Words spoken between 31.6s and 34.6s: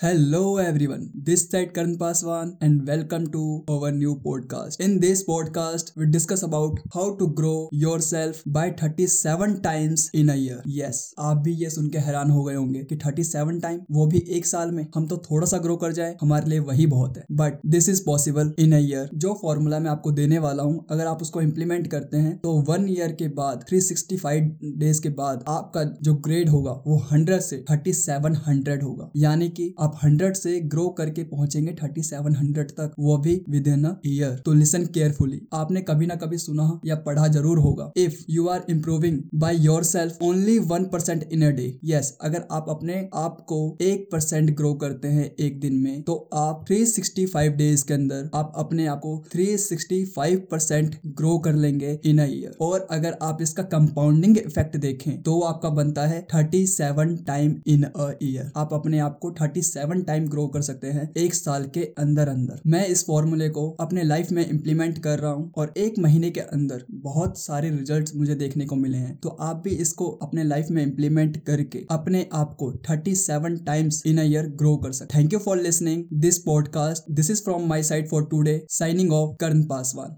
thirty seven hundred तक, वो भी विद इन ईयर तो